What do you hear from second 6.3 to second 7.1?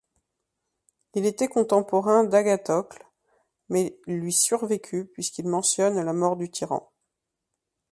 du tyran.